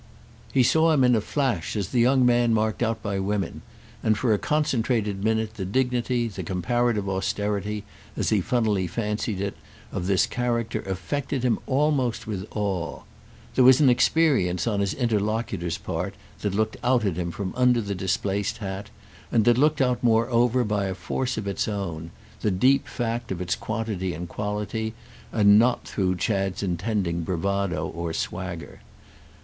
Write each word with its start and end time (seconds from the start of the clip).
He 0.51 0.63
saw 0.63 0.93
him 0.93 1.03
in 1.03 1.13
a 1.15 1.21
flash 1.21 1.75
as 1.75 1.89
the 1.89 1.99
young 1.99 2.25
man 2.25 2.55
marked 2.55 2.81
out 2.81 3.03
by 3.03 3.19
women; 3.19 3.61
and 4.01 4.17
for 4.17 4.33
a 4.33 4.39
concentrated 4.39 5.23
minute 5.23 5.53
the 5.53 5.63
dignity, 5.63 6.27
the 6.27 6.41
comparative 6.41 7.07
austerity, 7.07 7.83
as 8.17 8.29
he 8.29 8.41
funnily 8.41 8.87
fancied 8.87 9.39
it, 9.39 9.55
of 9.91 10.07
this 10.07 10.25
character 10.25 10.81
affected 10.87 11.43
him 11.43 11.59
almost 11.67 12.25
with 12.25 12.47
awe. 12.57 13.01
There 13.53 13.63
was 13.63 13.79
an 13.79 13.91
experience 13.91 14.65
on 14.65 14.79
his 14.79 14.95
interlocutor's 14.95 15.77
part 15.77 16.15
that 16.39 16.55
looked 16.55 16.77
out 16.83 17.05
at 17.05 17.15
him 17.17 17.29
from 17.29 17.53
under 17.55 17.79
the 17.79 17.93
displaced 17.93 18.57
hat, 18.57 18.89
and 19.31 19.45
that 19.45 19.59
looked 19.59 19.81
out 19.81 20.03
moreover 20.03 20.63
by 20.63 20.85
a 20.85 20.95
force 20.95 21.37
of 21.37 21.45
its 21.45 21.67
own, 21.67 22.09
the 22.41 22.49
deep 22.49 22.87
fact 22.87 23.31
of 23.31 23.39
its 23.39 23.53
quantity 23.53 24.15
and 24.15 24.27
quality, 24.27 24.95
and 25.31 25.59
not 25.59 25.87
through 25.87 26.15
Chad's 26.15 26.63
intending 26.63 27.21
bravado 27.21 27.85
or 27.87 28.13
swagger. 28.13 28.81